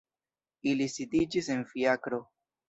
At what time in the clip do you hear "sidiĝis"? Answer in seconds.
0.93-1.51